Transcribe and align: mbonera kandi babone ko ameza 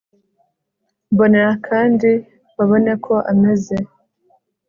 mbonera 1.11 1.51
kandi 1.67 2.09
babone 2.55 2.91
ko 3.05 3.13
ameza 3.31 3.75